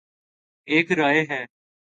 [0.67, 1.45] ایک رائے ہے۔